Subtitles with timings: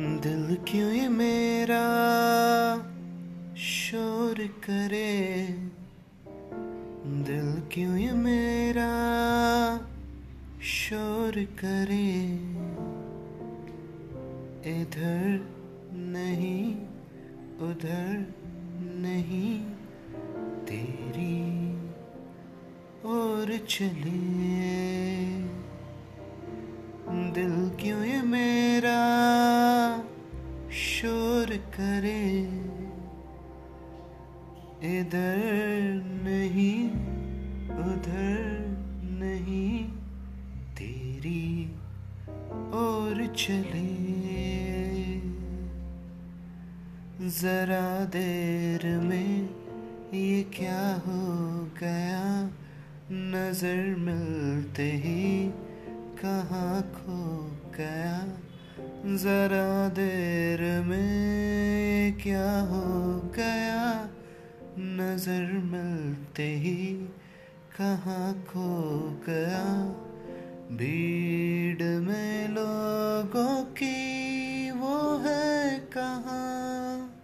[0.00, 1.84] दिल क्यों ये मेरा
[3.56, 5.46] शोर करे?
[7.06, 8.92] दिल क्यों ये मेरा
[10.62, 12.24] शोर करे?
[14.80, 15.48] इधर
[15.92, 16.74] नहीं,
[17.70, 18.34] उधर
[18.80, 19.60] नहीं,
[20.64, 21.72] तेरी
[23.04, 24.40] और चले।
[27.30, 29.49] दिल क्यों ये मेरा
[30.72, 32.42] शोर करे।
[35.00, 35.40] इधर
[36.24, 36.90] नहीं,
[37.70, 38.60] उधर
[39.02, 39.84] नहीं,
[40.74, 41.72] तेरी
[42.72, 44.10] और चले।
[47.28, 49.50] जरा देर में
[50.14, 52.50] ये क्या हो गया?
[53.12, 55.48] नज़र मिलते ही
[56.24, 58.28] कहाँ खो गया?
[59.06, 64.08] जरा देर में क्या हो गया?
[64.78, 66.94] नज़र मिलते ही
[67.80, 69.94] कहाँ खो गया?
[70.76, 77.16] भीड़ में लोगों की वो है कहाँ?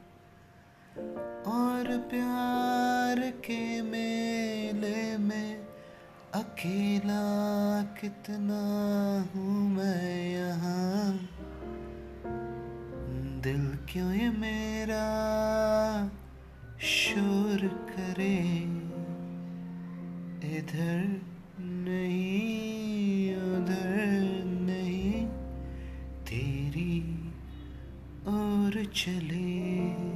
[1.46, 5.58] और प्यार के मेले में
[6.34, 7.22] अकेला
[7.82, 8.62] कितना
[9.34, 10.25] हूँ मैं?
[13.46, 15.04] दिल क्यों ये मेरा
[16.80, 18.38] शोर करे?
[20.56, 21.20] इधर
[21.60, 25.26] नहीं उधर नहीं
[26.24, 27.30] तेरी
[28.26, 30.15] और चले।